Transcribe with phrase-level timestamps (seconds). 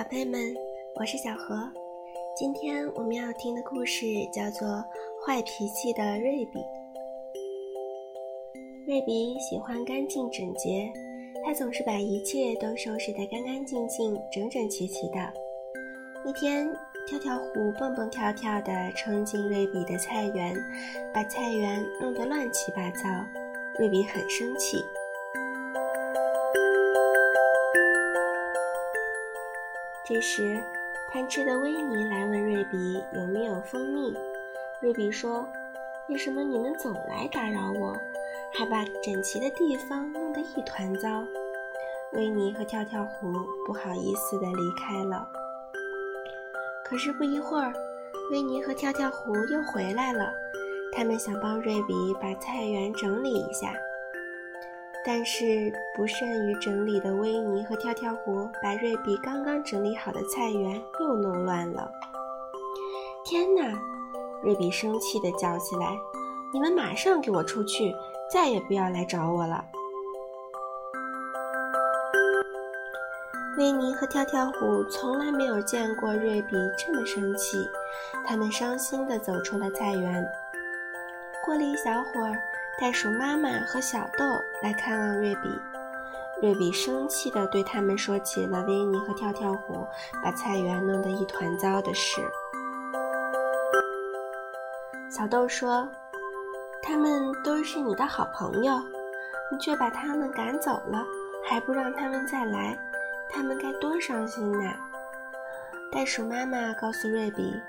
[0.00, 0.40] 宝贝们，
[0.94, 1.54] 我是小何。
[2.34, 4.66] 今天我们要听的故事叫做
[5.22, 6.58] 《坏脾气的瑞比》。
[8.86, 10.90] 瑞比喜欢干净整洁，
[11.44, 15.18] 他总是把一切都收拾得干干净净、整整齐齐的。
[16.24, 16.66] 一天，
[17.06, 20.56] 跳跳虎蹦蹦跳跳地冲进瑞比的菜园，
[21.12, 23.02] 把菜园弄得乱七八糟。
[23.78, 24.78] 瑞比很生气。
[30.12, 30.60] 这时，
[31.12, 34.12] 贪吃的维尼来问瑞比有没有蜂蜜。
[34.82, 35.46] 瑞比说
[36.10, 37.96] ：“为什么你们总来打扰我，
[38.52, 41.24] 还把整齐的地方弄得一团糟？”
[42.14, 43.32] 维尼和跳跳虎
[43.64, 45.28] 不好意思地离开了。
[46.84, 47.72] 可是不一会儿，
[48.32, 50.28] 维尼和跳跳虎又回来了，
[50.90, 53.72] 他们想帮瑞比把菜园整理一下。
[55.04, 61.90] 但是不善于整理的维尼和跳跳虎把瑞比刚刚整理好的菜园又弄乱了。
[63.24, 63.62] 天哪！
[64.42, 65.96] 瑞比生气地叫起来
[66.52, 67.94] ：“你们马上给我出去，
[68.32, 69.64] 再也不要来找我了！”
[73.58, 77.58] 维尼和跳跳虎从来没有见过瑞比这么生气，
[78.26, 80.26] 他们伤心地走出了菜园。
[81.44, 82.40] 过了一小会儿。
[82.80, 84.24] 袋鼠妈妈和小豆
[84.62, 85.60] 来看望瑞比，
[86.40, 89.86] 瑞比生气地对他们说起了维尼和跳跳虎
[90.24, 92.22] 把菜园弄得一团糟的事。
[95.10, 95.86] 小豆说
[96.80, 98.80] ：“他们都是你的好朋友，
[99.52, 101.04] 你却把他们赶走了，
[101.44, 102.78] 还不让他们再来，
[103.28, 104.74] 他们该多伤心呐！”
[105.92, 107.60] 袋鼠妈妈告诉瑞比：“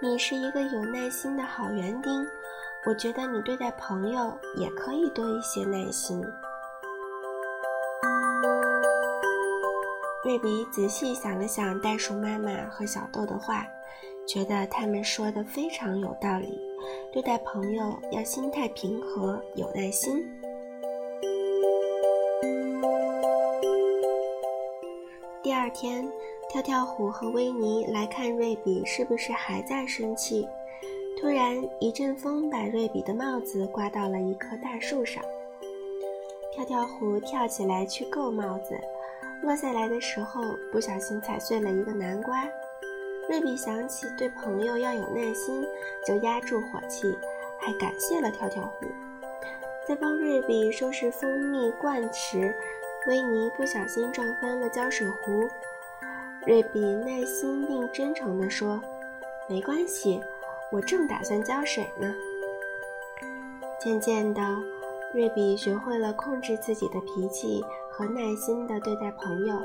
[0.00, 2.24] 你是一个有耐心的好园丁。”
[2.86, 6.18] 我觉得你对待朋友也可以多一些耐心。
[10.24, 13.66] 瑞比仔细想了想袋鼠妈妈和小豆的话，
[14.26, 16.58] 觉得他们说的非常有道理。
[17.12, 20.26] 对待朋友要心态平和，有耐心。
[25.42, 26.10] 第二天，
[26.48, 30.48] 跳跳虎和维尼来看瑞比是不是还在生气。
[31.20, 35.22] 突然，一阵风把瑞比的帽子刮到了一棵大树上。
[36.50, 38.74] 跳跳虎跳起来去够帽子，
[39.42, 40.42] 落下来的时候
[40.72, 42.48] 不小心踩碎了一个南瓜。
[43.28, 45.62] 瑞比想起对朋友要有耐心，
[46.06, 47.14] 就压住火气，
[47.60, 48.86] 还感谢了跳跳虎。
[49.86, 52.54] 在帮瑞比收拾蜂蜜罐时，
[53.06, 55.46] 维尼不小心撞翻了胶水壶。
[56.46, 58.80] 瑞比耐心并真诚地说
[59.50, 60.18] ：“没关系。”
[60.72, 62.14] 我正打算浇水呢。
[63.80, 64.40] 渐渐的，
[65.12, 69.56] 瑞比学会了控制自己的脾气和耐心的对待朋友，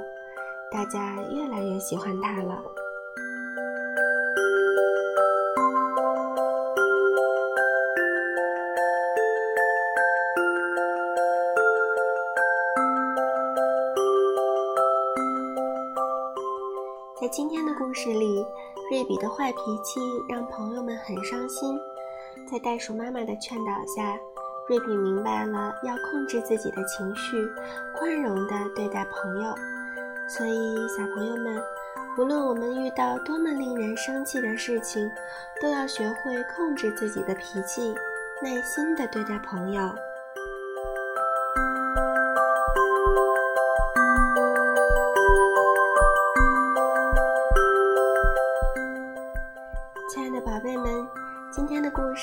[0.71, 2.63] 大家越来越喜欢他了。
[17.21, 18.43] 在今天的故事里。
[18.91, 21.75] 瑞比的坏脾气让朋友们很伤心，
[22.49, 24.15] 在袋鼠妈妈的劝导下，
[24.67, 27.35] 瑞比明白了要控制自己的情绪，
[27.97, 29.55] 宽容地对待朋友。
[30.29, 31.59] 所以，小朋友们，
[32.19, 35.09] 无论我们遇到多么令人生气的事情，
[35.59, 37.93] 都要学会控制自己的脾气，
[38.43, 39.89] 耐心地对待朋友。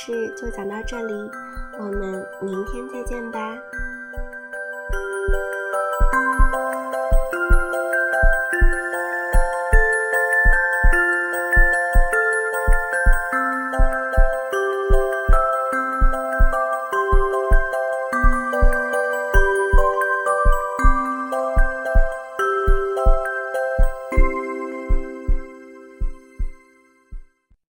[0.05, 1.31] 事就讲到这里，
[1.79, 3.57] 我们明天再见吧。